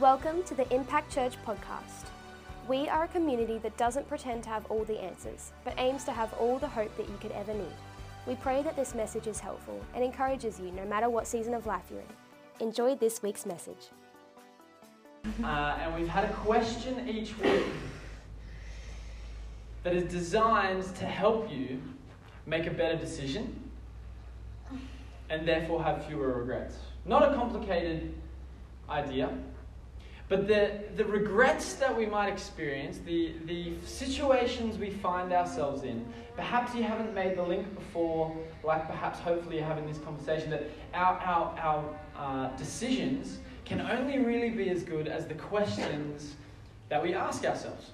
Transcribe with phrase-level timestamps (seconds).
[0.00, 2.10] Welcome to the Impact Church podcast.
[2.68, 6.12] We are a community that doesn't pretend to have all the answers, but aims to
[6.12, 7.72] have all the hope that you could ever need.
[8.26, 11.64] We pray that this message is helpful and encourages you no matter what season of
[11.64, 12.66] life you're in.
[12.66, 13.88] Enjoy this week's message.
[15.42, 17.64] Uh, and we've had a question each week
[19.82, 21.80] that is designed to help you
[22.44, 23.58] make a better decision
[25.30, 26.76] and therefore have fewer regrets.
[27.06, 28.12] Not a complicated
[28.90, 29.30] idea,
[30.28, 36.04] but the, the regrets that we might experience, the, the situations we find ourselves in,
[36.34, 40.64] perhaps you haven't made the link before, like perhaps hopefully you're having this conversation, that
[40.94, 41.84] our, our, our
[42.18, 46.34] uh, decisions can only really be as good as the questions
[46.88, 47.90] that we ask ourselves.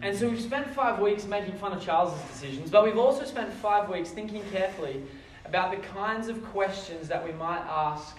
[0.00, 3.52] And so we've spent five weeks making fun of Charles's decisions, but we've also spent
[3.52, 5.02] five weeks thinking carefully
[5.44, 8.16] about the kinds of questions that we might ask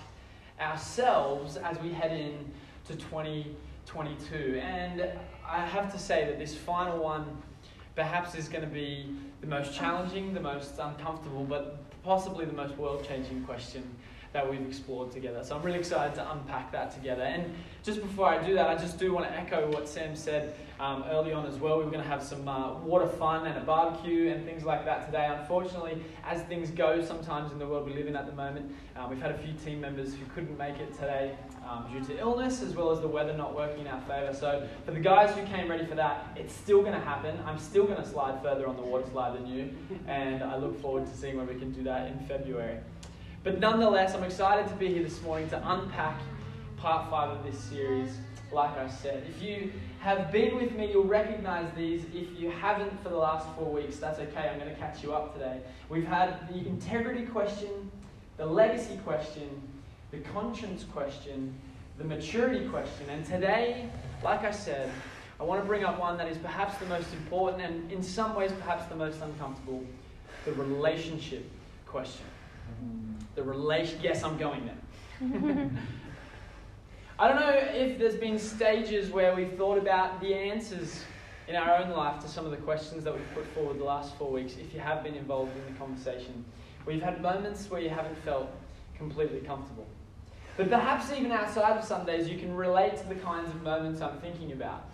[0.60, 2.52] ourselves as we head in
[2.88, 4.60] to 2022.
[4.62, 5.10] And
[5.48, 7.26] I have to say that this final one
[7.96, 12.76] perhaps is going to be the most challenging, the most uncomfortable, but possibly the most
[12.77, 13.84] world changing question
[14.34, 15.43] that we've explored together.
[15.43, 17.21] So I'm really excited to unpack that together.
[17.21, 17.53] And
[17.84, 21.03] just before I do that, I just do want to echo what Sam said um,
[21.09, 21.77] early on as well.
[21.77, 24.85] We were going to have some uh, water fun and a barbecue and things like
[24.85, 25.34] that today.
[25.39, 29.05] Unfortunately, as things go sometimes in the world we live in at the moment, uh,
[29.07, 31.35] we've had a few team members who couldn't make it today
[31.70, 34.34] um, due to illness as well as the weather not working in our favour.
[34.34, 37.39] So for the guys who came ready for that, it's still going to happen.
[37.45, 39.73] I'm still going to slide further on the water slide than you,
[40.07, 42.79] and I look forward to seeing when we can do that in February.
[43.44, 46.22] But nonetheless, I'm excited to be here this morning to unpack
[46.77, 48.18] part five of this series.
[48.54, 52.05] Like I said, if you have been with me, you'll recognize these.
[52.13, 54.48] If you haven't for the last four weeks, that's okay.
[54.48, 55.60] I'm going to catch you up today.
[55.90, 57.91] We've had the integrity question,
[58.38, 59.50] the legacy question,
[60.12, 61.54] the conscience question,
[61.98, 63.10] the maturity question.
[63.10, 63.90] And today,
[64.24, 64.90] like I said,
[65.38, 68.35] I want to bring up one that is perhaps the most important and in some
[68.35, 69.84] ways perhaps the most uncomfortable
[70.46, 71.50] the relationship
[71.85, 72.25] question.
[72.84, 73.12] Mm-hmm.
[73.35, 73.99] The relation.
[74.01, 74.77] Yes, I'm going there.
[77.19, 81.03] I don't know if there's been stages where we've thought about the answers
[81.47, 84.16] in our own life to some of the questions that we've put forward the last
[84.17, 84.53] four weeks.
[84.53, 86.43] If you have been involved in the conversation,
[86.85, 88.49] we've had moments where you haven't felt
[88.97, 89.88] completely comfortable.
[90.57, 94.19] But perhaps even outside of Sundays, you can relate to the kinds of moments I'm
[94.19, 94.85] thinking about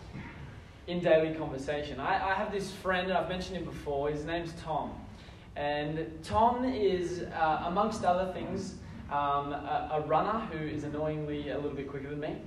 [0.88, 2.00] in daily conversation.
[2.00, 4.10] I, I have this friend, and I've mentioned him before.
[4.10, 4.92] His name's Tom.
[5.56, 8.76] And Tom is, uh, amongst other things,
[9.12, 12.38] um, a, a, runner who is annoyingly a little bit quicker than me.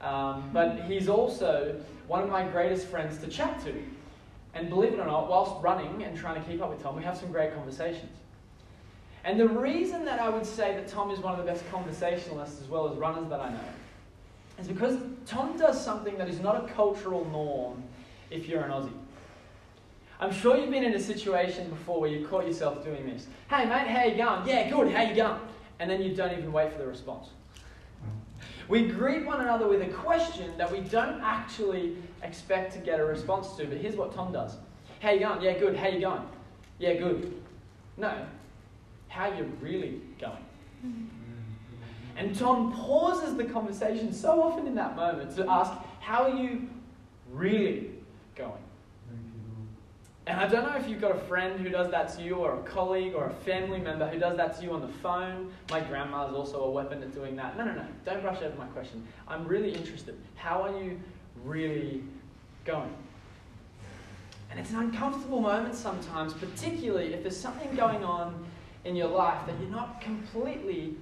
[0.00, 3.74] Um, but he's also one of my greatest friends to chat to.
[4.54, 7.02] And believe it or not, whilst running and trying to keep up with Tom, we
[7.04, 8.16] have some great conversations.
[9.24, 12.62] And the reason that I would say that Tom is one of the best conversationalists
[12.62, 13.60] as well as runners that I know
[14.58, 14.96] is because
[15.26, 17.82] Tom does something that is not a cultural norm
[18.30, 18.92] if you're an Aussie.
[20.18, 23.26] I'm sure you've been in a situation before where you caught yourself doing this.
[23.50, 24.48] Hey mate, how you going?
[24.48, 25.40] Yeah, good, how you going?
[25.78, 27.28] And then you don't even wait for the response.
[28.68, 33.04] We greet one another with a question that we don't actually expect to get a
[33.04, 34.56] response to, but here's what Tom does.
[35.00, 35.42] How you going?
[35.42, 35.76] Yeah, good.
[35.76, 36.22] How you going?
[36.78, 37.40] Yeah, good.
[37.96, 38.26] No.
[39.08, 40.44] How you really going?
[42.16, 46.68] And Tom pauses the conversation so often in that moment to ask, How are you
[47.30, 47.90] really
[48.34, 48.52] going?
[50.26, 52.58] And I don't know if you've got a friend who does that to you, or
[52.58, 55.52] a colleague, or a family member who does that to you on the phone.
[55.70, 57.56] My grandma's also a weapon at doing that.
[57.56, 57.86] No, no, no.
[58.04, 59.06] Don't brush over my question.
[59.28, 60.18] I'm really interested.
[60.34, 61.00] How are you
[61.44, 62.02] really
[62.64, 62.92] going?
[64.50, 68.44] And it's an uncomfortable moment sometimes, particularly if there's something going on
[68.84, 70.96] in your life that you're not completely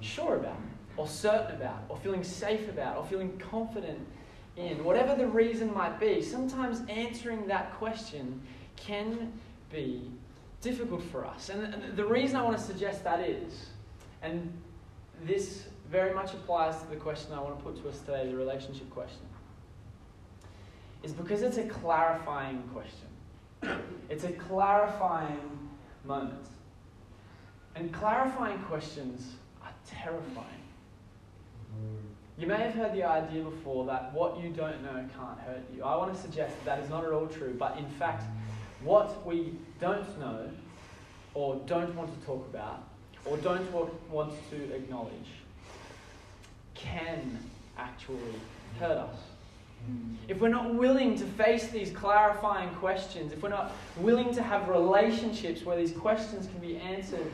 [0.00, 0.60] sure about,
[0.98, 4.00] or certain about, or feeling safe about, or feeling confident
[4.56, 4.84] in.
[4.84, 8.42] Whatever the reason might be, sometimes answering that question
[8.86, 9.32] can
[9.70, 10.10] be
[10.60, 11.48] difficult for us.
[11.48, 13.66] And the reason I want to suggest that is,
[14.22, 14.52] and
[15.24, 18.36] this very much applies to the question I want to put to us today, the
[18.36, 19.22] relationship question,
[21.02, 23.80] is because it's a clarifying question.
[24.08, 25.68] It's a clarifying
[26.04, 26.46] moment.
[27.74, 30.46] And clarifying questions are terrifying.
[32.38, 35.82] You may have heard the idea before that what you don't know can't hurt you.
[35.82, 38.24] I want to suggest that, that is not at all true, but in fact,
[38.82, 40.48] what we don't know
[41.34, 42.84] or don't want to talk about
[43.24, 43.70] or don't
[44.10, 45.12] want to acknowledge
[46.74, 47.38] can
[47.76, 48.18] actually
[48.78, 49.16] hurt us.
[49.86, 50.14] Hmm.
[50.28, 54.68] If we're not willing to face these clarifying questions, if we're not willing to have
[54.68, 57.26] relationships where these questions can be answered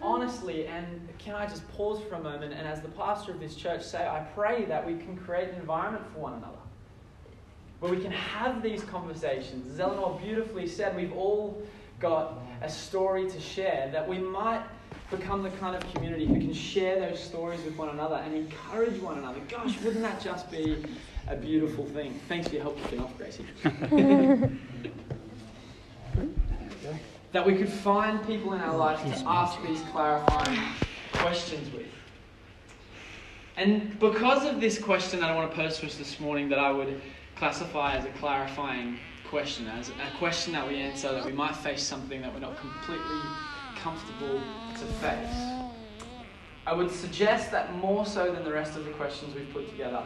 [0.00, 3.54] honestly, and can I just pause for a moment and, as the pastor of this
[3.54, 6.61] church, say, I pray that we can create an environment for one another
[7.82, 9.68] where we can have these conversations.
[9.72, 11.60] As Eleanor beautifully said, we've all
[11.98, 14.62] got a story to share, that we might
[15.10, 19.02] become the kind of community who can share those stories with one another and encourage
[19.02, 19.40] one another.
[19.48, 20.84] Gosh, wouldn't that just be
[21.26, 22.20] a beautiful thing?
[22.28, 23.44] Thanks for your help looking off, Gracie.
[27.32, 30.60] that we could find people in our lives to ask these clarifying
[31.14, 31.88] questions with.
[33.56, 36.60] And because of this question that I want to pose to us this morning, that
[36.60, 37.00] I would
[37.42, 38.96] classify as a clarifying
[39.28, 42.56] question, as a question that we answer that we might face something that we're not
[42.56, 43.18] completely
[43.74, 44.40] comfortable
[44.78, 45.34] to face.
[46.68, 50.04] I would suggest that more so than the rest of the questions we've put together,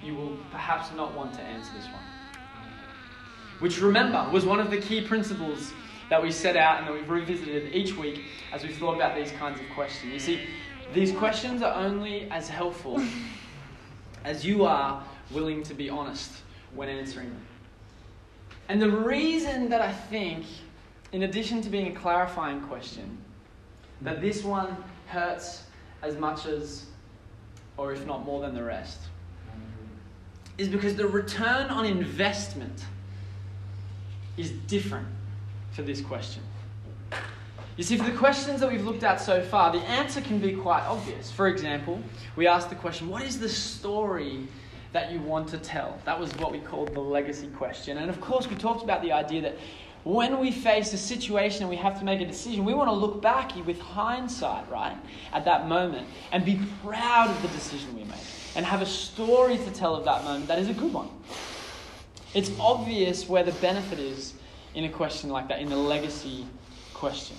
[0.00, 2.04] you will perhaps not want to answer this one.
[3.58, 5.72] Which, remember, was one of the key principles
[6.08, 8.22] that we set out and that we've revisited each week
[8.52, 10.12] as we've thought about these kinds of questions.
[10.12, 10.46] You see,
[10.94, 13.04] these questions are only as helpful
[14.24, 16.30] as you are willing to be honest
[16.74, 17.46] when answering them.
[18.68, 20.44] And the reason that I think,
[21.12, 23.18] in addition to being a clarifying question,
[24.02, 24.76] that this one
[25.06, 25.64] hurts
[26.02, 26.86] as much as,
[27.76, 29.00] or if not more than the rest,
[30.56, 32.84] is because the return on investment
[34.36, 35.08] is different
[35.72, 36.42] for this question.
[37.76, 40.52] You see, for the questions that we've looked at so far, the answer can be
[40.52, 41.30] quite obvious.
[41.30, 42.00] For example,
[42.36, 44.46] we asked the question, What is the story
[44.92, 45.98] that you want to tell?
[46.04, 47.98] That was what we called the legacy question.
[47.98, 49.56] And of course, we talked about the idea that
[50.02, 52.94] when we face a situation and we have to make a decision, we want to
[52.94, 54.96] look back with hindsight, right,
[55.32, 58.18] at that moment and be proud of the decision we made
[58.56, 61.08] and have a story to tell of that moment that is a good one.
[62.34, 64.34] It's obvious where the benefit is
[64.74, 66.46] in a question like that, in the legacy
[66.94, 67.36] question.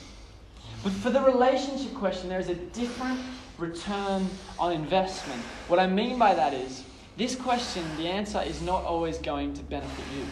[0.83, 3.19] But for the relationship question, there is a different
[3.57, 4.27] return
[4.59, 5.39] on investment.
[5.68, 6.83] What I mean by that is,
[7.21, 10.25] this question, the answer is not always going to benefit you.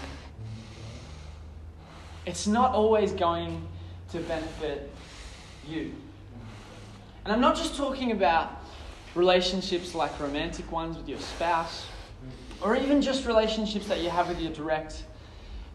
[2.25, 3.68] It's not always going
[4.12, 4.91] to benefit
[5.68, 5.94] you.
[7.25, 8.63] And I'm not just talking about
[9.13, 11.86] relationships like romantic ones with your spouse,
[12.59, 15.03] or even just relationships that you have with your direct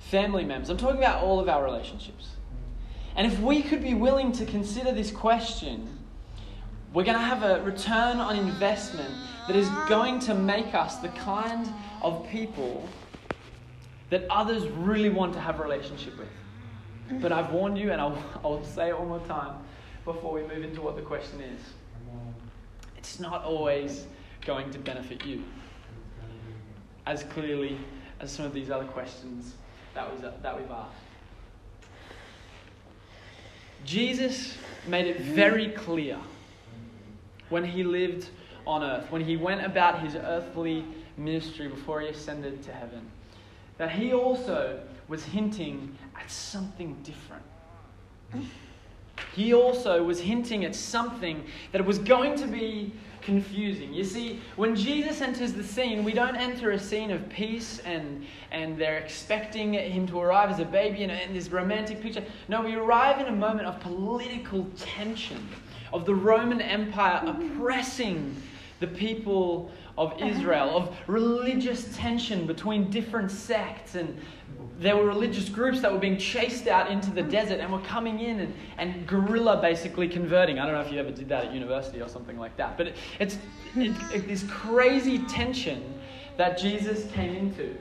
[0.01, 0.69] family members.
[0.69, 2.31] I'm talking about all of our relationships.
[3.15, 5.94] And if we could be willing to consider this question,
[6.95, 9.13] we're going to have a return on investment
[9.49, 11.69] that is going to make us the kind
[12.01, 12.89] of people
[14.11, 17.21] that others really want to have a relationship with.
[17.21, 19.57] But I've warned you, and I'll, I'll say it one more time
[20.05, 21.61] before we move into what the question is.
[22.97, 24.07] It's not always
[24.47, 25.43] going to benefit you
[27.07, 27.77] as clearly
[28.21, 29.55] as some of these other questions
[29.95, 30.93] that, was, that we've asked.
[33.85, 34.55] Jesus
[34.87, 36.19] made it very clear
[37.51, 38.29] when he lived
[38.67, 40.85] on earth, when he went about his earthly
[41.17, 43.11] ministry before he ascended to heaven,
[43.79, 47.43] that he also was hinting at something different.
[49.35, 53.93] He also was hinting at something that was going to be confusing.
[53.93, 58.27] You see, when Jesus enters the scene, we don't enter a scene of peace and,
[58.51, 62.23] and they're expecting him to arrive as a baby in, in this romantic picture.
[62.49, 65.49] No, we arrive in a moment of political tension,
[65.95, 68.37] of the Roman Empire oppressing
[68.81, 74.21] the people of Israel, of religious tension between different sects and
[74.79, 78.19] there were religious groups that were being chased out into the desert and were coming
[78.19, 80.59] in and, and guerrilla basically converting.
[80.59, 82.89] I don't know if you ever did that at university or something like that, but
[82.89, 83.39] it, it's
[83.77, 85.95] it, it, this crazy tension
[86.37, 87.77] that Jesus came into.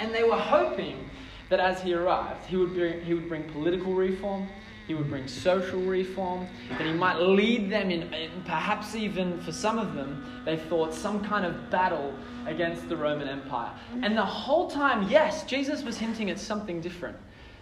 [0.00, 1.08] And they were hoping
[1.50, 4.48] that as he arrived, he would bring, he would bring political reform,
[4.90, 8.10] he would bring social reform, that he might lead them in,
[8.44, 12.12] perhaps even for some of them, they thought some kind of battle
[12.44, 13.70] against the Roman Empire.
[14.02, 17.16] And the whole time, yes, Jesus was hinting at something different.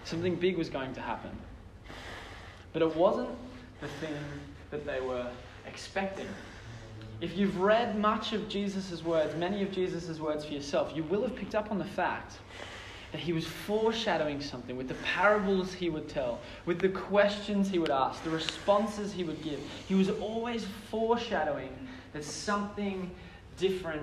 [0.04, 1.30] Something big was going to happen.
[2.72, 3.28] But it wasn't
[3.82, 4.14] the thing
[4.70, 5.26] that they were
[5.66, 6.28] expecting.
[7.20, 11.20] If you've read much of Jesus' words, many of Jesus' words for yourself, you will
[11.24, 12.38] have picked up on the fact
[13.12, 17.78] that he was foreshadowing something with the parables he would tell, with the questions he
[17.78, 19.60] would ask, the responses he would give.
[19.88, 21.70] He was always foreshadowing
[22.12, 23.10] that something
[23.56, 24.02] different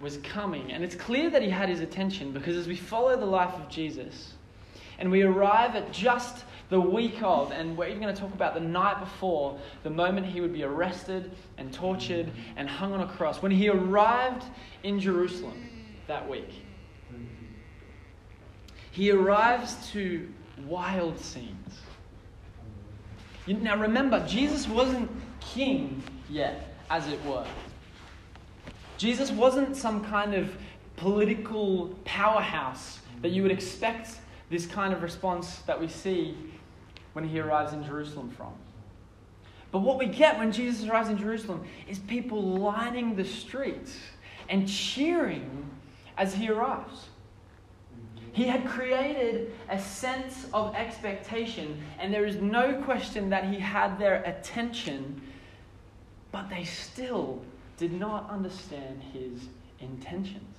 [0.00, 0.72] was coming.
[0.72, 3.68] And it's clear that he had his attention because as we follow the life of
[3.70, 4.34] Jesus
[4.98, 8.54] and we arrive at just the week of, and we're even going to talk about
[8.54, 13.06] the night before, the moment he would be arrested and tortured and hung on a
[13.06, 14.44] cross, when he arrived
[14.82, 15.68] in Jerusalem
[16.06, 16.63] that week
[18.94, 20.28] he arrives to
[20.68, 21.80] wild scenes.
[23.48, 25.10] Now remember, Jesus wasn't
[25.40, 27.44] king yet, as it were.
[28.96, 30.56] Jesus wasn't some kind of
[30.94, 36.36] political powerhouse that you would expect this kind of response that we see
[37.14, 38.52] when he arrives in Jerusalem from.
[39.72, 43.98] But what we get when Jesus arrives in Jerusalem is people lining the streets
[44.48, 45.68] and cheering
[46.16, 47.08] as he arrives.
[48.34, 53.96] He had created a sense of expectation, and there is no question that he had
[53.96, 55.22] their attention,
[56.32, 57.42] but they still
[57.76, 59.46] did not understand his
[59.78, 60.56] intentions.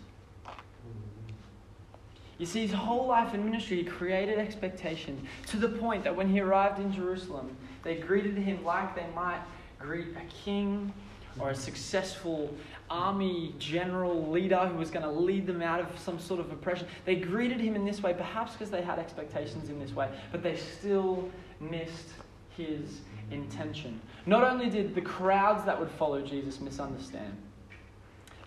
[2.38, 6.30] You see, his whole life in ministry, he created expectation to the point that when
[6.30, 9.42] he arrived in Jerusalem, they greeted him like they might
[9.80, 10.94] greet a king
[11.40, 12.56] or a successful
[12.90, 16.88] army general leader who was going to lead them out of some sort of oppression.
[17.06, 20.44] They greeted him in this way, perhaps because they had expectations in this way, but
[20.44, 22.10] they still missed
[22.56, 23.02] his
[23.32, 24.00] intention.
[24.26, 27.36] Not only did the crowds that would follow Jesus misunderstand,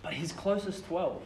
[0.03, 1.21] but his closest 12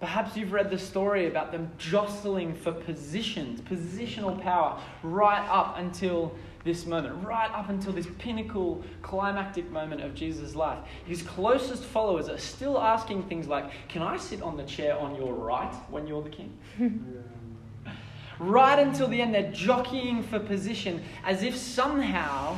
[0.00, 6.32] Perhaps you've read the story about them jostling for positions, positional power, right up until
[6.64, 10.78] this moment, right up until this pinnacle, climactic moment of Jesus' life.
[11.04, 15.16] His closest followers are still asking things like, Can I sit on the chair on
[15.16, 16.56] your right when you're the king?
[18.38, 22.56] right until the end, they're jockeying for position as if somehow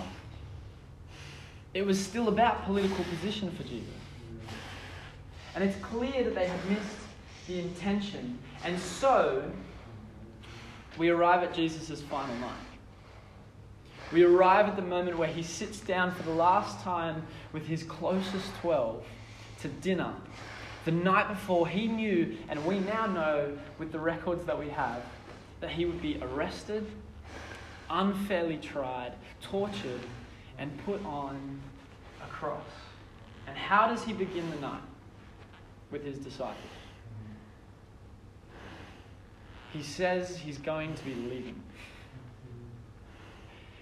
[1.72, 3.88] it was still about political position for Jesus.
[5.54, 6.99] And it's clear that they have missed
[7.50, 8.38] the intention.
[8.64, 9.50] And so,
[10.98, 12.52] we arrive at Jesus' final night.
[14.12, 17.82] We arrive at the moment where he sits down for the last time with his
[17.82, 19.04] closest 12
[19.62, 20.14] to dinner.
[20.84, 25.02] The night before, he knew, and we now know with the records that we have,
[25.60, 26.86] that he would be arrested,
[27.88, 30.00] unfairly tried, tortured,
[30.58, 31.60] and put on
[32.24, 32.62] a cross.
[33.46, 34.82] And how does he begin the night?
[35.90, 36.56] With his disciples
[39.72, 41.60] he says he's going to be leaving.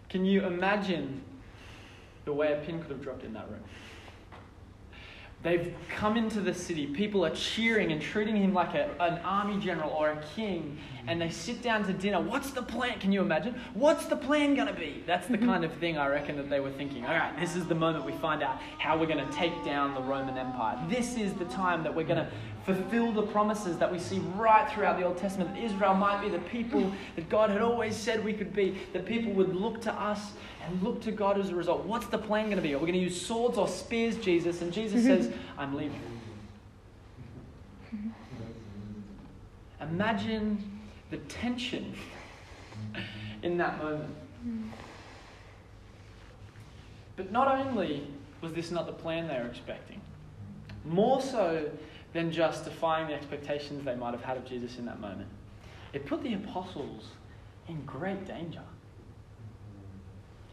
[0.08, 1.20] Can you imagine
[2.24, 3.62] the way a pin could have dropped in that room?
[5.40, 6.86] They've come into the city.
[6.86, 10.78] People are cheering and treating him like a, an army general or a king.
[11.06, 12.20] And they sit down to dinner.
[12.20, 12.98] What's the plan?
[12.98, 13.54] Can you imagine?
[13.72, 15.04] What's the plan going to be?
[15.06, 17.04] That's the kind of thing I reckon that they were thinking.
[17.04, 19.94] All right, this is the moment we find out how we're going to take down
[19.94, 20.76] the Roman Empire.
[20.88, 22.30] This is the time that we're going to
[22.74, 25.54] fulfill the promises that we see right throughout the Old Testament.
[25.54, 28.76] That Israel might be the people that God had always said we could be.
[28.92, 30.32] That people would look to us
[30.64, 31.84] and look to God as a result.
[31.84, 32.74] What's the plan going to be?
[32.74, 34.60] Are we going to use swords or spears, Jesus?
[34.60, 35.22] And Jesus mm-hmm.
[35.22, 36.00] says, I'm leaving.
[39.80, 41.94] Imagine the tension
[43.42, 44.14] in that moment.
[47.16, 48.06] But not only
[48.40, 50.00] was this not the plan they were expecting,
[50.84, 51.70] more so
[52.12, 55.28] than just defying the expectations they might have had of Jesus in that moment,
[55.92, 57.08] it put the apostles
[57.68, 58.62] in great danger.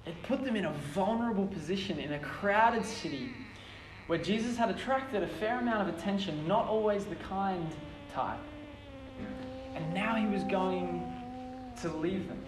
[0.05, 3.31] It put them in a vulnerable position in a crowded city
[4.07, 7.67] where Jesus had attracted a fair amount of attention, not always the kind
[8.13, 8.37] type.
[9.73, 11.11] And now he was going
[11.81, 12.39] to leave them.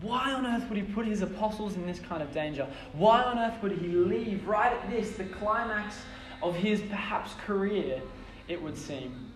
[0.00, 2.66] Why on earth would he put his apostles in this kind of danger?
[2.92, 5.96] Why on earth would he leave right at this, the climax
[6.42, 8.00] of his perhaps career,
[8.48, 9.32] it would seem?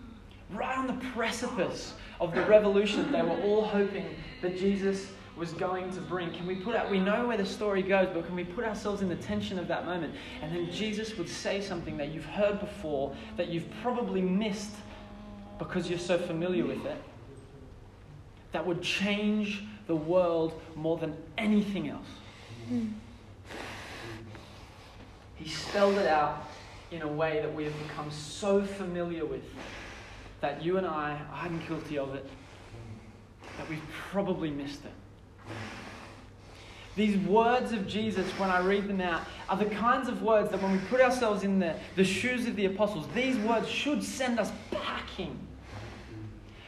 [0.51, 4.05] Right on the precipice of the revolution they were all hoping
[4.41, 5.07] that Jesus
[5.39, 6.31] was going to bring.
[6.33, 9.01] Can we put out, we know where the story goes, but can we put ourselves
[9.01, 10.13] in the tension of that moment?
[10.41, 14.75] And then Jesus would say something that you've heard before, that you've probably missed
[15.57, 17.01] because you're so familiar with it,
[18.51, 22.07] that would change the world more than anything else.
[22.71, 22.91] Mm.
[25.35, 26.48] He spelled it out
[26.91, 29.43] in a way that we have become so familiar with
[30.41, 32.27] that you and I, I'm guilty of it,
[33.57, 33.81] that we've
[34.11, 34.93] probably missed it.
[36.95, 40.61] These words of Jesus, when I read them out, are the kinds of words that
[40.61, 44.39] when we put ourselves in the, the shoes of the apostles, these words should send
[44.39, 45.37] us packing.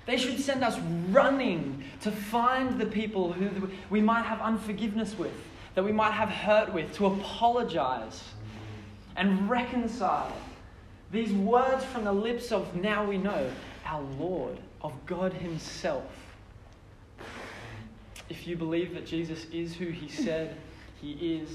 [0.06, 5.34] They should send us running to find the people who we might have unforgiveness with,
[5.76, 8.24] that we might have hurt with, to apologize
[9.16, 10.36] and reconcile.
[11.12, 13.50] These words from the lips of now we know
[13.86, 16.06] our Lord, of God Himself
[18.32, 20.56] if you believe that Jesus is who he said
[21.02, 21.50] he is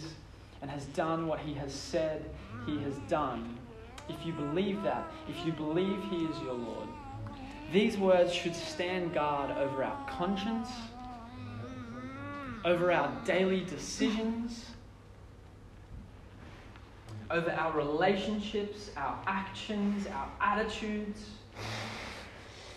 [0.60, 2.22] and has done what he has said
[2.66, 3.56] he has done,
[4.10, 6.86] if you believe that, if you believe he is your Lord,
[7.72, 10.68] these words should stand guard over our conscience
[12.64, 14.66] over our daily decisions,
[17.30, 21.30] over our relationships, our actions, our attitudes.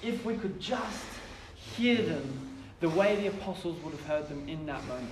[0.01, 1.05] If we could just
[1.55, 2.47] hear them
[2.79, 5.09] the way the apostles would have heard them in that moment.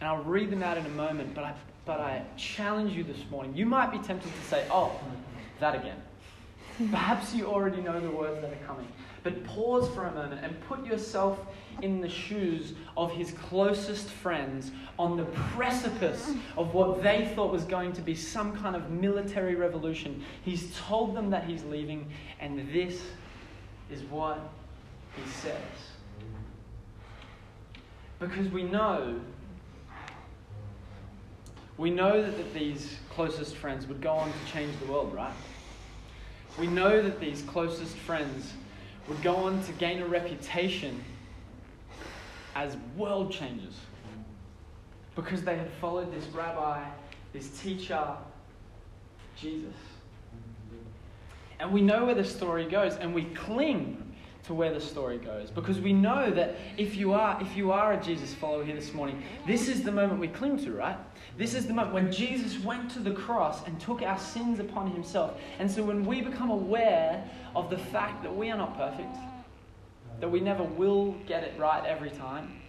[0.00, 3.18] And I'll read them out in a moment, but I, but I challenge you this
[3.30, 3.56] morning.
[3.56, 4.92] You might be tempted to say, oh,
[5.60, 6.00] that again.
[6.90, 8.86] Perhaps you already know the words that are coming.
[9.24, 11.40] But pause for a moment and put yourself
[11.82, 17.64] in the shoes of his closest friends on the precipice of what they thought was
[17.64, 20.24] going to be some kind of military revolution.
[20.44, 22.08] He's told them that he's leaving,
[22.38, 23.02] and this
[23.90, 24.38] is what
[25.16, 25.54] he says.
[28.20, 29.20] Because we know,
[31.76, 35.34] we know that, these closest friends would go on to change the world, right?
[36.58, 38.52] We know that these closest friends
[39.06, 41.02] would go on to gain a reputation
[42.54, 43.74] as world changers
[45.14, 46.84] because they had followed this rabbi,
[47.32, 48.04] this teacher,
[49.36, 49.74] Jesus.
[51.60, 54.08] And we know where the story goes, and we cling
[54.44, 57.92] to where the story goes because we know that if you are if you are
[57.92, 60.96] a Jesus follower here this morning this is the moment we cling to right
[61.38, 64.90] this is the moment when Jesus went to the cross and took our sins upon
[64.90, 67.24] himself and so when we become aware
[67.56, 69.16] of the fact that we are not perfect
[70.20, 72.60] that we never will get it right every time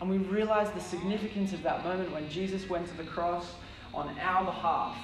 [0.00, 3.54] and we realize the significance of that moment when Jesus went to the cross
[3.94, 4.96] on our behalf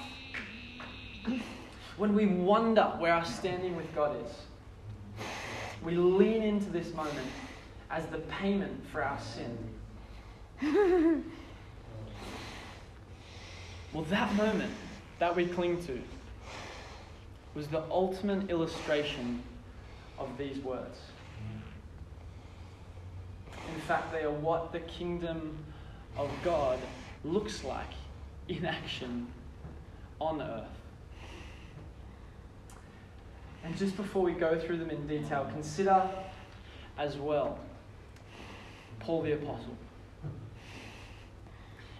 [1.97, 4.31] when we wonder where our standing with God is
[5.83, 7.27] we lean into this moment
[7.89, 9.57] as the payment for our sin.
[13.93, 14.73] well, that moment
[15.19, 15.99] that we cling to
[17.53, 19.43] was the ultimate illustration
[20.17, 20.97] of these words.
[23.73, 25.57] In fact, they are what the kingdom
[26.17, 26.79] of God
[27.23, 27.91] looks like
[28.47, 29.27] in action
[30.19, 30.67] on earth.
[33.63, 36.09] And just before we go through them in detail, consider
[36.97, 37.59] as well
[38.99, 39.75] Paul the Apostle.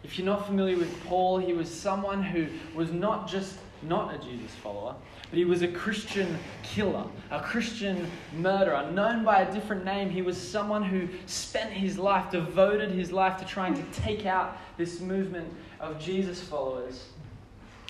[0.04, 4.18] If you're not familiar with Paul, he was someone who was not just not a
[4.18, 4.96] Jesus follower,
[5.30, 8.92] but he was a Christian killer, a Christian murderer.
[8.92, 13.38] Known by a different name, he was someone who spent his life, devoted his life
[13.40, 17.08] to trying to take out this movement of Jesus followers.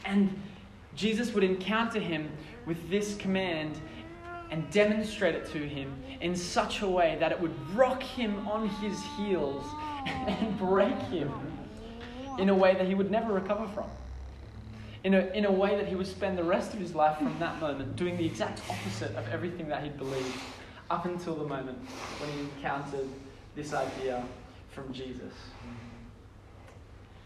[0.05, 0.39] And
[0.95, 2.29] Jesus would encounter him
[2.65, 3.79] with this command
[4.49, 8.67] and demonstrate it to him in such a way that it would rock him on
[8.67, 9.65] his heels
[10.05, 11.31] and break him
[12.41, 13.85] in a way that he would never recover from.
[15.03, 17.37] In a, in a way that he would spend the rest of his life from
[17.39, 20.39] that moment doing the exact opposite of everything that he'd believed
[20.89, 21.77] up until the moment
[22.19, 23.07] when he encountered
[23.55, 24.23] this idea
[24.69, 25.33] from Jesus.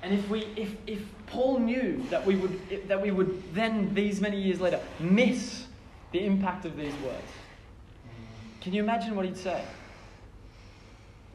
[0.02, 4.22] And if, we, if, if Paul knew that we, would, that we would then, these
[4.22, 5.66] many years later, miss
[6.12, 7.32] the impact of these words,
[8.62, 9.64] can you imagine what he'd say?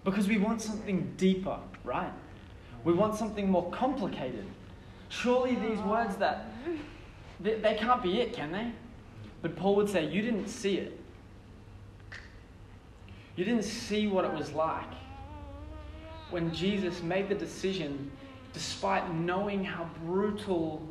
[0.05, 2.13] Because we want something deeper, right?
[2.85, 4.47] We want something more complicated.
[5.09, 6.47] Surely these words that,
[7.41, 8.73] they, they can't be it, can they?
[9.43, 10.99] But Paul would say, You didn't see it.
[13.37, 14.93] You didn't see what it was like
[16.31, 18.11] when Jesus made the decision
[18.53, 20.87] despite knowing how brutal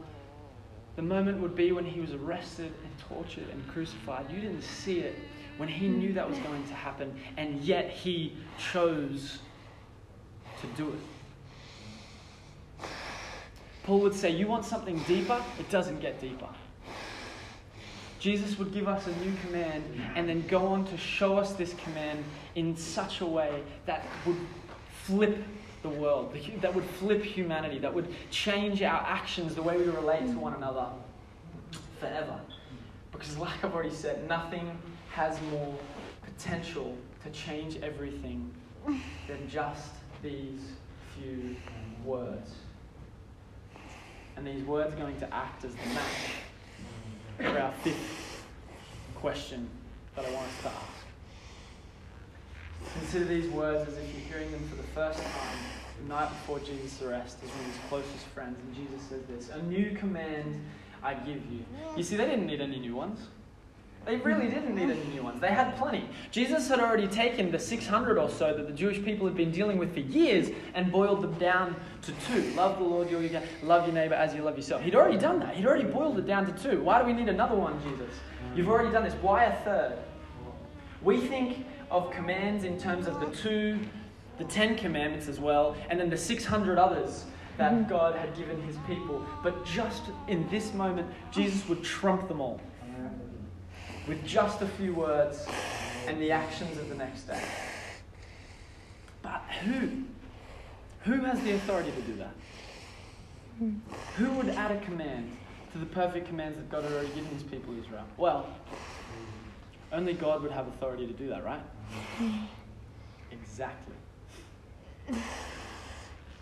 [0.96, 4.26] the moment would be when he was arrested and tortured and crucified.
[4.30, 5.16] You didn't see it
[5.58, 8.36] when he knew that was going to happen, and yet he
[8.72, 9.40] chose
[10.62, 11.19] to do it.
[13.90, 15.44] Paul would say, You want something deeper?
[15.58, 16.48] It doesn't get deeper.
[18.20, 19.84] Jesus would give us a new command
[20.16, 22.24] and then go on to show us this command
[22.54, 24.38] in such a way that would
[25.06, 25.44] flip
[25.82, 30.28] the world, that would flip humanity, that would change our actions, the way we relate
[30.28, 30.86] to one another
[32.00, 32.40] forever.
[33.12, 34.70] Because, like I've already said, nothing
[35.14, 35.76] has more
[36.22, 38.52] potential to change everything
[38.86, 40.60] than just these
[41.16, 41.56] few
[42.06, 42.52] words.
[44.40, 46.32] And these words are going to act as the match
[47.40, 48.46] for our fifth
[49.16, 49.70] question
[50.16, 51.06] that I want us to ask.
[53.00, 55.58] Consider these words as if you're hearing them for the first time
[56.02, 58.58] the night before Jesus' arrest as one of his closest friends.
[58.66, 60.58] And Jesus says this A new command
[61.04, 61.66] I give you.
[61.98, 63.20] You see, they didn't need any new ones.
[64.10, 64.56] They really mm-hmm.
[64.56, 65.40] didn't need any new ones.
[65.40, 66.10] They had plenty.
[66.32, 69.78] Jesus had already taken the 600 or so that the Jewish people had been dealing
[69.78, 72.42] with for years and boiled them down to two.
[72.56, 74.82] Love the Lord your God, love your neighbor as you love yourself.
[74.82, 75.54] He'd already done that.
[75.54, 76.82] He'd already boiled it down to two.
[76.82, 78.10] Why do we need another one, Jesus?
[78.10, 78.58] Mm-hmm.
[78.58, 79.14] You've already done this.
[79.22, 80.00] Why a third?
[81.04, 83.80] We think of commands in terms of the two
[84.40, 87.26] the Ten Commandments as well, and then the 600 others
[87.58, 87.90] that mm-hmm.
[87.90, 89.24] God had given his people.
[89.44, 92.60] But just in this moment, Jesus would trump them all
[94.10, 95.46] with just a few words
[96.08, 97.42] and the actions of the next day.
[99.22, 100.04] But who?
[101.04, 102.34] Who has the authority to do that?
[104.16, 105.38] Who would add a command
[105.74, 108.04] to the perfect commands that God had already given his people Israel?
[108.18, 108.48] Well,
[109.92, 111.62] only God would have authority to do that, right?
[113.32, 113.94] Exactly.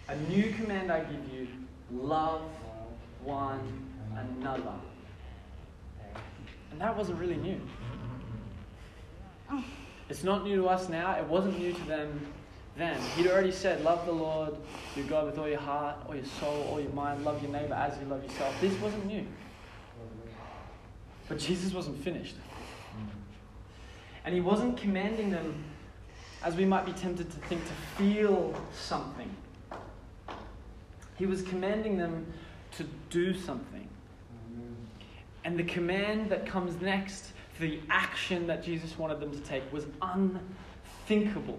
[0.08, 1.48] A new command I give you
[1.92, 2.44] love
[3.24, 3.60] one
[4.16, 4.74] another.
[6.72, 7.56] And that wasn't really new.
[7.56, 9.58] Mm-hmm.
[9.58, 9.70] Mm-hmm.
[10.10, 11.18] It's not new to us now.
[11.18, 12.26] It wasn't new to them
[12.78, 13.00] then.
[13.16, 14.56] He'd already said, Love the Lord,
[14.96, 17.26] your God, with all your heart, all your soul, all your mind.
[17.26, 18.56] Love your neighbor as you love yourself.
[18.62, 19.26] This wasn't new.
[21.28, 22.36] But Jesus wasn't finished.
[22.36, 23.10] Mm-hmm.
[24.26, 25.64] And he wasn't commanding them,
[26.44, 29.30] as we might be tempted to think, to feel something.
[31.18, 32.26] He was commanding them
[32.78, 33.77] to do something.
[35.48, 39.86] And the command that comes next, the action that Jesus wanted them to take, was
[40.02, 41.58] unthinkable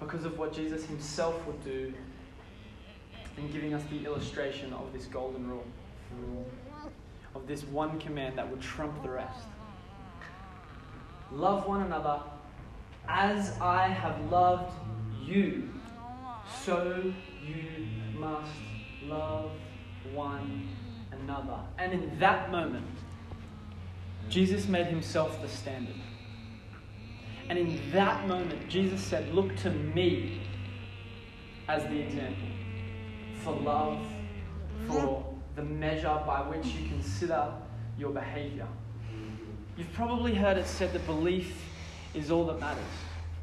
[0.00, 1.94] because of what Jesus himself would do
[3.36, 5.64] in giving us the illustration of this golden rule,
[7.36, 9.46] of this one command that would trump the rest.
[11.30, 12.20] Love one another
[13.08, 14.74] as I have loved
[15.22, 15.72] you,
[16.64, 17.86] so you
[18.18, 18.50] must
[19.04, 19.52] love
[20.12, 20.68] one
[21.30, 21.60] another.
[21.78, 22.86] And in that moment,
[24.28, 25.96] Jesus made himself the standard.
[27.48, 30.40] And in that moment, Jesus said, Look to me
[31.68, 32.48] as the example
[33.42, 33.98] for love,
[34.86, 37.52] for the measure by which you consider
[37.98, 38.68] your behavior.
[39.76, 41.64] You've probably heard it said that belief
[42.14, 42.84] is all that matters.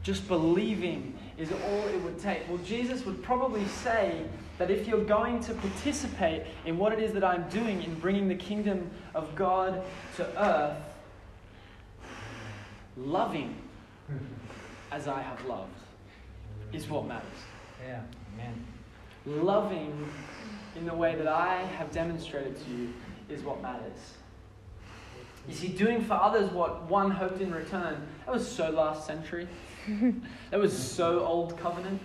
[0.08, 2.48] Just believing is all it would take.
[2.48, 4.24] Well, Jesus would probably say
[4.58, 8.30] that if you're going to participate in what it is that I'm doing in bringing
[8.30, 9.84] the kingdom of God
[10.16, 10.78] to earth,
[12.96, 13.54] loving
[14.94, 15.76] as I have loved
[16.72, 17.28] is what matters.
[17.86, 18.00] Yeah,
[18.36, 18.66] amen.
[19.26, 20.10] Loving
[20.78, 22.94] in the way that I have demonstrated to you
[23.28, 24.14] is what matters.
[25.50, 29.50] You see, doing for others what one hoped in return, that was so last century.
[30.52, 32.02] that was so old covenant.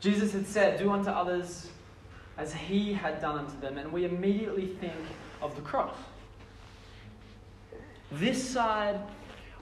[0.00, 1.68] Jesus had said, Do unto others
[2.36, 3.78] as he had done unto them.
[3.78, 4.94] And we immediately think
[5.40, 5.96] of the cross.
[8.12, 9.00] This side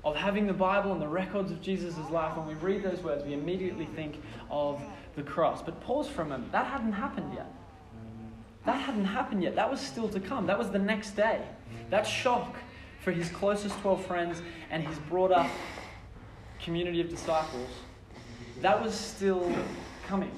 [0.05, 3.25] of having the Bible and the records of Jesus' life, when we read those words,
[3.25, 4.21] we immediately think
[4.51, 4.83] of
[5.17, 5.63] the cross.
[5.63, 6.53] But pause for a moment.
[6.53, 7.53] That hadn't happened yet.
[8.65, 9.55] That hadn't happened yet.
[9.55, 10.47] That was still to come.
[10.47, 11.43] That was the next day.
[11.91, 12.57] That shock
[13.01, 15.49] for his closest 12 friends and his broader
[16.63, 17.69] community of disciples,
[18.61, 19.53] that was still
[20.07, 20.31] coming.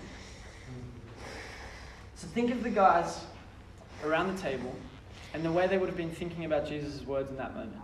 [2.14, 3.24] So think of the guys
[4.04, 4.74] around the table
[5.34, 7.76] and the way they would have been thinking about Jesus' words in that moment.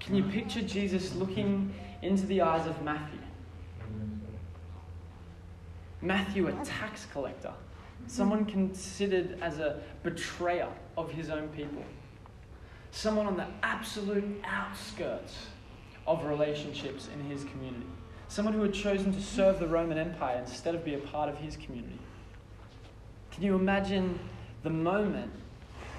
[0.00, 1.72] Can you picture Jesus looking
[2.02, 3.20] into the eyes of Matthew?
[6.02, 7.52] Matthew, a tax collector,
[8.06, 11.82] someone considered as a betrayer of his own people,
[12.90, 15.46] someone on the absolute outskirts
[16.06, 17.86] of relationships in his community,
[18.28, 21.38] someone who had chosen to serve the Roman Empire instead of be a part of
[21.38, 21.98] his community.
[23.32, 24.18] Can you imagine
[24.62, 25.32] the moment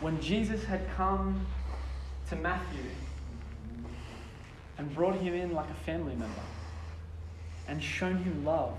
[0.02, 1.46] when Jesus had come
[2.30, 2.84] to Matthew
[4.78, 6.42] and brought him in like a family member
[7.68, 8.78] and shown him love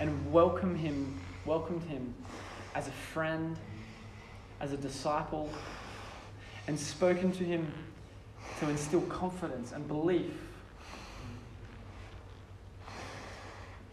[0.00, 2.14] and welcomed him, welcomed him
[2.74, 3.56] as a friend,
[4.60, 5.50] as a disciple,
[6.66, 7.72] and spoken to him
[8.60, 10.32] to instill confidence and belief.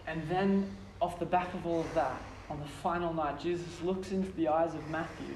[0.07, 0.69] And then,
[1.01, 4.47] off the back of all of that, on the final night, Jesus looks into the
[4.47, 5.35] eyes of Matthew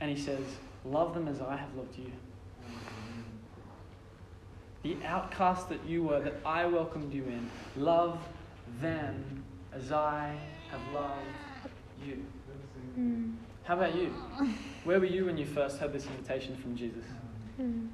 [0.00, 0.44] and he says,
[0.84, 2.10] Love them as I have loved you.
[4.82, 8.18] The outcast that you were, that I welcomed you in, love
[8.80, 10.36] them as I
[10.72, 11.20] have loved
[12.04, 12.26] you.
[12.98, 13.34] Mm.
[13.62, 14.08] How about you?
[14.82, 17.04] Where were you when you first heard this invitation from Jesus?
[17.60, 17.88] Mm.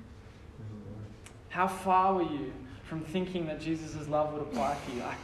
[1.50, 2.54] How far were you
[2.88, 5.02] from thinking that Jesus' love would apply to you?
[5.02, 5.14] I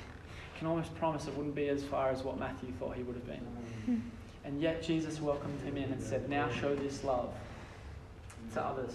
[0.58, 3.26] can almost promise it wouldn't be as far as what Matthew thought he would have
[3.26, 3.46] been.
[3.86, 3.96] Hmm.
[4.44, 7.32] And yet Jesus welcomed him in and said, Now show this love
[8.52, 8.92] to others.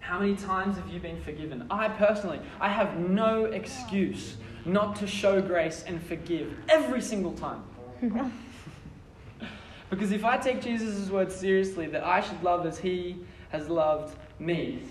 [0.00, 1.66] How many times have you been forgiven?
[1.70, 7.62] I personally, I have no excuse not to show grace and forgive every single time.
[9.90, 13.16] because if I take Jesus' word seriously, that I should love as he
[13.50, 14.82] has loved me,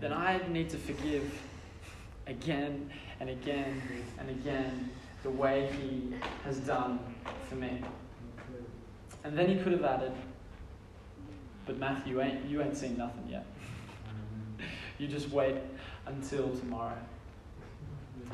[0.00, 1.32] then I need to forgive
[2.26, 3.82] again and again
[4.18, 4.90] and again
[5.22, 6.98] the way He has done
[7.48, 7.82] for me.
[9.24, 10.12] And then He could have added,
[11.66, 13.46] But Matthew, ain't, you ain't seen nothing yet.
[14.98, 15.56] you just wait
[16.06, 16.98] until tomorrow.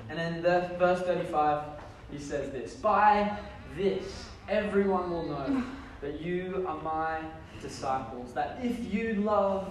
[0.09, 1.65] And then the, verse 35,
[2.11, 3.39] he says this By
[3.77, 5.65] this, everyone will know
[6.01, 7.21] that you are my
[7.63, 9.69] disciples, that if you love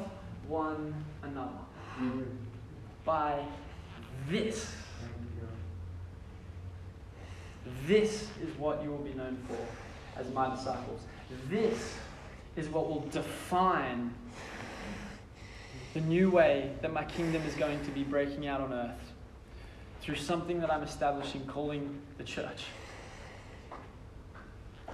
[0.48, 1.50] one another,
[3.06, 3.44] by
[4.28, 4.72] this,
[7.88, 11.02] this is what you will be known for as my disciples.
[11.50, 11.96] This
[12.56, 14.14] is what will define
[15.94, 19.14] the new way that my kingdom is going to be breaking out on earth
[20.02, 22.66] through something that I'm establishing, calling the church.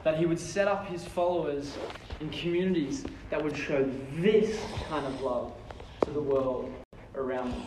[0.04, 1.76] That he would set up his followers
[2.22, 5.52] in communities that would show this kind of love
[6.06, 6.72] to the world
[7.16, 7.64] around them.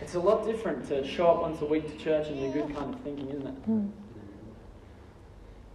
[0.00, 2.76] It's a lot different to show up once a week to church and do good
[2.76, 3.54] kind of thinking, isn't it?
[3.64, 3.86] Hmm.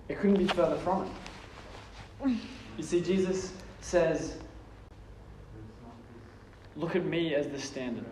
[0.08, 2.38] It couldn't be further from it.
[2.78, 4.38] You see, Jesus says,
[6.76, 8.06] Look at me as the standard.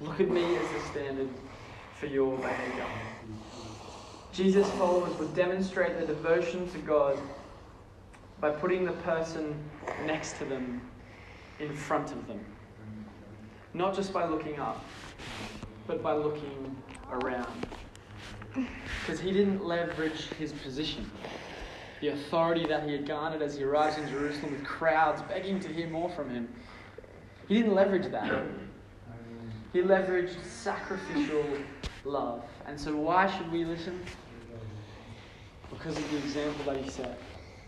[0.00, 1.28] Look at me as the standard
[1.98, 2.86] for your behavior.
[4.32, 7.18] Jesus' followers would demonstrate their devotion to God
[8.40, 9.54] by putting the person
[10.04, 10.82] next to them
[11.64, 12.40] in front of them.
[13.72, 14.84] Not just by looking up,
[15.86, 16.76] but by looking
[17.10, 17.66] around.
[18.54, 21.10] Because he didn't leverage his position,
[22.00, 25.68] the authority that he had garnered as he arrived in Jerusalem with crowds begging to
[25.68, 26.48] hear more from him.
[27.48, 28.44] He didn't leverage that.
[29.72, 31.44] He leveraged sacrificial
[32.04, 32.44] love.
[32.66, 34.00] And so, why should we listen?
[35.68, 37.18] Because of the example that he set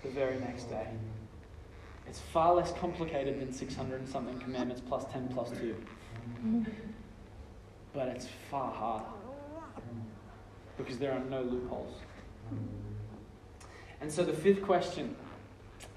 [0.05, 0.87] the very next day.
[2.09, 5.75] It's far less complicated than 600 and something commandments plus 10 plus 2.
[7.93, 9.05] But it's far harder
[10.77, 11.95] because there are no loopholes.
[14.01, 15.17] And so, the fifth question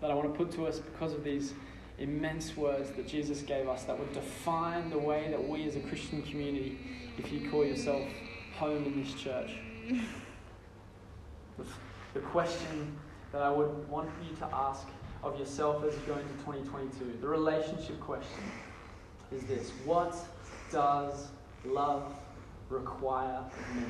[0.02, 1.54] that I want to put to us because of these
[1.98, 5.82] immense words that Jesus gave us that would define the way that we as a
[5.82, 6.80] Christian community,
[7.18, 8.08] if you call yourself
[8.56, 9.52] home in this church,
[11.58, 11.66] the,
[12.14, 12.98] the question
[13.34, 14.88] that I would want you to ask
[15.24, 18.44] of yourself as you go into 2022, the relationship question
[19.32, 20.16] is this What
[20.72, 21.28] does
[21.66, 22.14] love
[22.70, 23.84] require of me?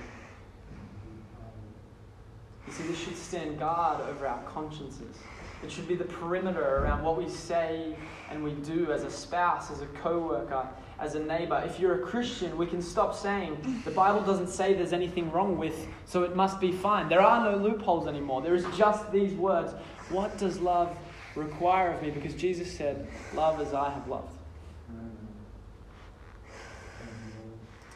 [2.67, 5.17] You see, this should stand guard over our consciences.
[5.63, 7.95] It should be the perimeter around what we say
[8.29, 10.67] and we do as a spouse, as a co worker,
[10.99, 11.61] as a neighbor.
[11.65, 15.57] If you're a Christian, we can stop saying the Bible doesn't say there's anything wrong
[15.57, 17.09] with, so it must be fine.
[17.09, 18.41] There are no loopholes anymore.
[18.41, 19.73] There is just these words
[20.09, 20.95] What does love
[21.35, 22.11] require of me?
[22.11, 24.33] Because Jesus said, Love as I have loved.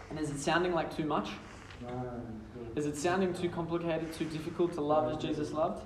[0.09, 1.29] And is it sounding like too much?
[2.75, 5.83] Is it sounding too complicated, too difficult to love as Jesus loved?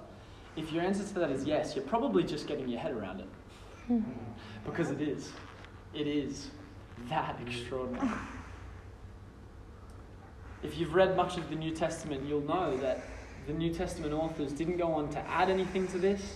[0.55, 3.27] If your answer to that is yes, you're probably just getting your head around it.
[4.65, 5.31] Because it is.
[5.93, 6.49] It is
[7.09, 8.09] that extraordinary.
[10.63, 13.03] If you've read much of the New Testament, you'll know that
[13.45, 16.35] the New Testament authors didn't go on to add anything to this.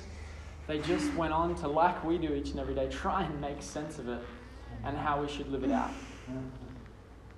[0.71, 3.62] They just went on to, like we do each and every day, try and make
[3.62, 4.21] sense of it
[4.86, 5.91] and how we should live it out.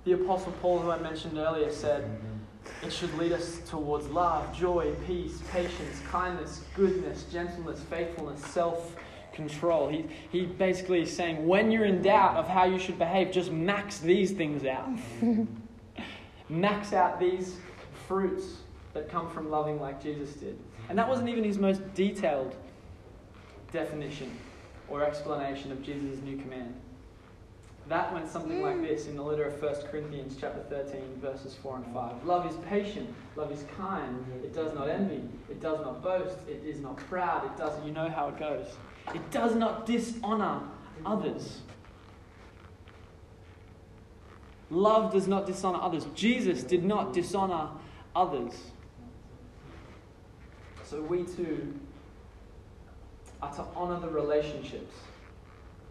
[0.04, 2.08] The Apostle Paul, who I mentioned earlier, said,
[2.80, 8.94] it should lead us towards love, joy, peace, patience, kindness, goodness, gentleness, faithfulness, self
[9.32, 9.88] control.
[9.88, 13.50] He, he basically is saying when you're in doubt of how you should behave, just
[13.50, 14.90] max these things out.
[16.48, 17.56] max out these
[18.06, 18.58] fruits
[18.92, 20.56] that come from loving like Jesus did.
[20.88, 22.54] And that wasn't even his most detailed
[23.74, 24.34] definition
[24.88, 26.74] or explanation of Jesus' new command.
[27.88, 28.84] That went something like hmm.
[28.84, 32.24] this in the letter of 1 Corinthians chapter 13 verses 4 and 5.
[32.24, 36.62] Love is patient, love is kind, it does not envy, it does not boast, it
[36.64, 38.66] is not proud, it does you know how it goes.
[39.14, 40.62] It does not dishonor
[41.04, 41.60] others.
[44.70, 46.06] Love does not dishonor others.
[46.14, 47.68] Jesus did not dishonor
[48.16, 48.54] others.
[50.84, 51.74] So we too
[53.44, 54.94] are to honor the relationships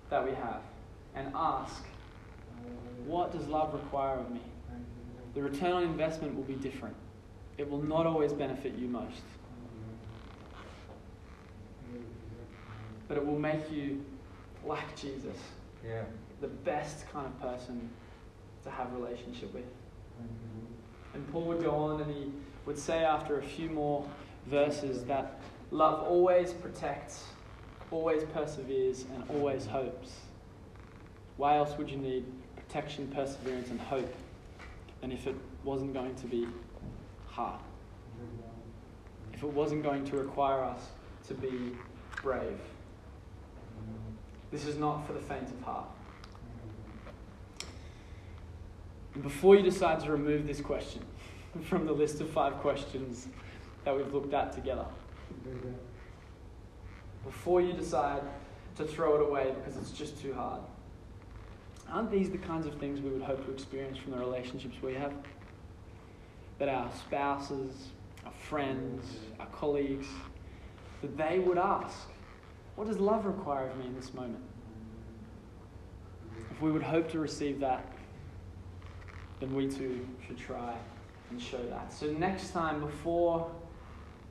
[0.10, 0.62] that we have
[1.16, 1.84] and ask,
[3.06, 4.42] what does love require of me?
[5.36, 6.96] The return on investment will be different.
[7.58, 9.22] It will not always benefit you most.
[13.08, 14.04] But it will make you
[14.66, 15.38] like Jesus.
[15.86, 16.04] Yeah.
[16.42, 17.90] The best kind of person
[18.64, 19.66] to have a relationship with.
[21.14, 22.32] And Paul would go on and he
[22.66, 24.08] would say after a few more
[24.48, 25.40] verses that
[25.72, 27.26] love always protects,
[27.94, 30.12] always perseveres, and always hopes.
[31.38, 32.26] Why else would you need
[32.56, 34.14] protection, perseverance, and hope
[35.02, 36.48] than if it wasn't going to be
[37.28, 37.60] hard?
[39.34, 40.82] If it wasn't going to require us
[41.28, 41.72] to be
[42.22, 42.60] brave?
[44.52, 45.88] This is not for the faint of heart.
[49.14, 51.04] And before you decide to remove this question
[51.64, 53.28] from the list of five questions
[53.86, 54.86] that we've looked at together,
[57.24, 58.22] before you decide
[58.76, 60.62] to throw it away because it's just too hard,
[61.90, 64.94] aren't these the kinds of things we would hope to experience from the relationships we
[64.94, 65.14] have?
[66.60, 67.90] That our spouses,
[68.26, 69.06] our friends,
[69.40, 70.08] our colleagues,
[71.02, 71.98] that they would ask,
[72.76, 74.44] What does love require of me in this moment?
[76.52, 77.86] If we would hope to receive that,
[79.40, 80.76] then we too should try
[81.30, 81.92] and show that.
[81.92, 83.50] So, next time, before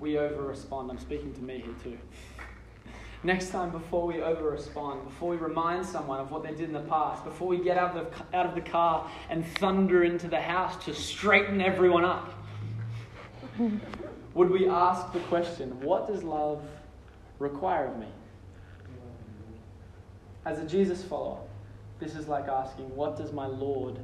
[0.00, 1.98] we over respond, I'm speaking to me here too.
[3.24, 6.72] Next time, before we over respond, before we remind someone of what they did in
[6.72, 10.26] the past, before we get out of the, out of the car and thunder into
[10.26, 12.34] the house to straighten everyone up,
[14.34, 16.64] would we ask the question, What does love
[17.38, 18.08] require of me?
[20.44, 21.38] As a Jesus follower,
[22.00, 24.00] this is like asking, What does my Lord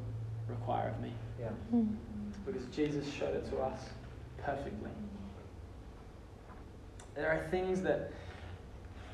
[0.46, 1.12] require of me?
[1.40, 1.48] Yeah.
[1.70, 1.86] Hmm.
[2.46, 3.80] Because Jesus showed it to us
[4.44, 4.90] perfectly.
[7.16, 8.12] There are things that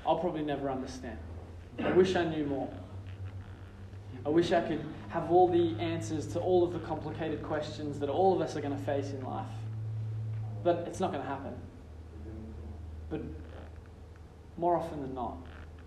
[0.07, 1.19] I'll probably never understand.
[1.83, 2.69] I wish I knew more.
[4.27, 8.09] I wish I could have all the answers to all of the complicated questions that
[8.09, 9.47] all of us are going to face in life.
[10.63, 11.55] But it's not going to happen.
[13.11, 13.21] But
[14.57, 15.37] more often than not,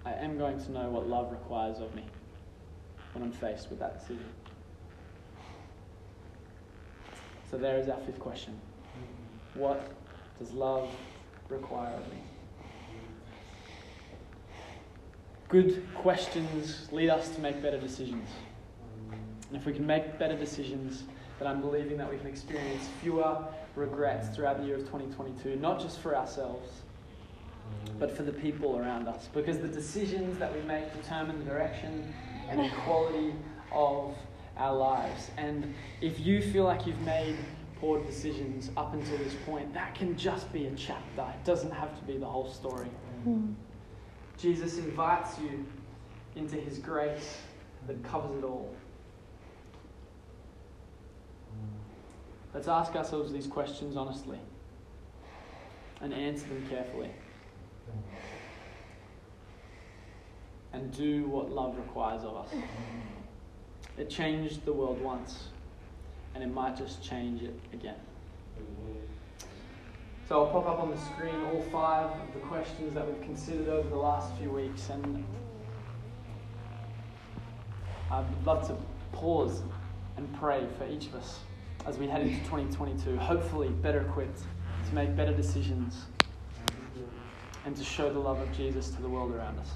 [0.06, 2.06] I am going to know what love requires of me
[3.13, 4.30] when I'm faced with that decision.
[7.49, 8.60] So there is our fifth question.
[9.53, 9.89] What
[10.38, 10.89] does love
[11.49, 12.19] require of me?
[15.50, 18.30] Good questions lead us to make better decisions.
[19.48, 21.04] And if we can make better decisions,
[21.40, 25.80] then I'm believing that we can experience fewer regrets throughout the year of 2022, not
[25.80, 26.82] just for ourselves,
[27.98, 29.30] but for the people around us.
[29.34, 32.14] Because the decisions that we make determine the direction
[32.50, 33.34] and the quality
[33.72, 34.18] of
[34.58, 35.32] our lives.
[35.38, 37.38] And if you feel like you've made
[37.80, 41.22] poor decisions up until this point, that can just be a chapter.
[41.22, 42.88] It doesn't have to be the whole story.
[43.24, 43.54] Hmm.
[44.38, 45.65] Jesus invites you
[46.36, 47.38] into his grace
[47.88, 48.73] that covers it all.
[52.54, 54.39] Let's ask ourselves these questions honestly
[56.02, 57.10] and answer them carefully.
[60.73, 62.50] And do what love requires of us.
[63.97, 65.47] It changed the world once,
[66.36, 67.95] and it might just change it again.
[70.28, 73.70] So I'll pop up on the screen all five of the questions that we've considered
[73.70, 75.24] over the last few weeks, and
[78.12, 78.76] I'd love to
[79.13, 79.62] pause
[80.18, 81.40] and pray for each of us
[81.86, 84.42] as we head into 2022, hopefully better equipped
[84.90, 86.08] to make better decisions
[87.66, 89.72] and to show the love of Jesus to the world around us.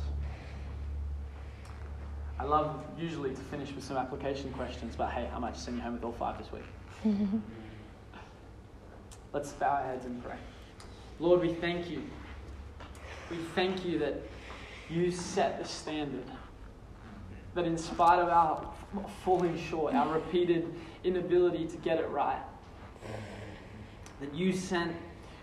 [2.38, 5.78] I love usually to finish with some application questions, but hey, I might just send
[5.78, 7.40] you home with all five this week.
[9.34, 10.36] Let's bow our heads and pray.
[11.20, 12.04] Lord, we thank you.
[13.30, 14.22] We thank you that
[14.89, 16.26] you set the standard.
[17.56, 18.74] That in spite of our
[19.24, 22.41] falling short, our repeated inability to get it right,
[24.20, 24.96] that you sent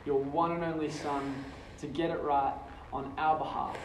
[0.05, 1.35] your one and only Son
[1.81, 2.55] to get it right
[2.93, 3.77] on our behalf.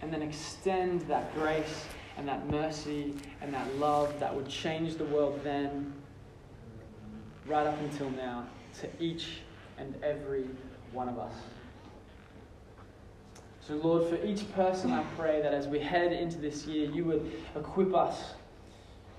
[0.00, 5.04] And then extend that grace and that mercy and that love that would change the
[5.06, 5.92] world then
[7.46, 8.46] right up until now
[8.80, 9.40] to each
[9.78, 10.44] and every
[10.92, 11.34] one of us.
[13.66, 17.04] So, Lord, for each person, I pray that as we head into this year, you
[17.04, 18.34] would equip us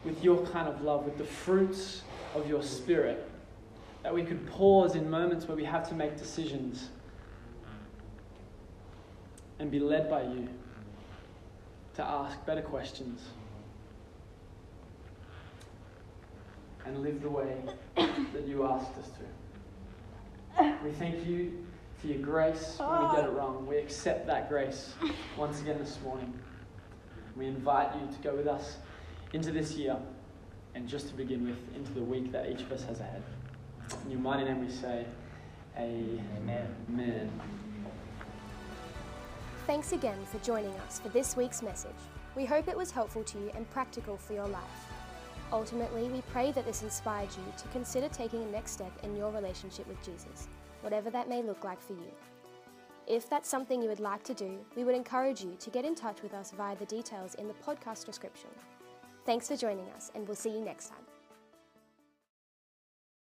[0.03, 2.01] with your kind of love, with the fruits
[2.35, 3.29] of your Spirit,
[4.03, 6.89] that we could pause in moments where we have to make decisions
[9.59, 10.49] and be led by you
[11.95, 13.21] to ask better questions
[16.85, 17.57] and live the way
[17.95, 20.75] that you asked us to.
[20.83, 21.65] We thank you
[21.97, 23.65] for your grace when we get it wrong.
[23.65, 24.93] We accept that grace
[25.37, 26.33] once again this morning.
[27.35, 28.77] We invite you to go with us
[29.33, 29.97] into this year
[30.75, 33.23] and just to begin with, into the week that each of us has ahead.
[34.05, 35.05] In your mighty name we say,
[35.77, 36.75] Amen.
[36.89, 37.31] Amen.
[39.65, 41.91] Thanks again for joining us for this week's message.
[42.35, 44.92] We hope it was helpful to you and practical for your life.
[45.53, 49.31] Ultimately, we pray that this inspired you to consider taking a next step in your
[49.31, 50.47] relationship with Jesus,
[50.81, 52.11] whatever that may look like for you.
[53.05, 55.93] If that's something you would like to do, we would encourage you to get in
[55.93, 58.49] touch with us via the details in the podcast description.
[59.27, 61.12] Thanks for joining us, and we'll see you next time.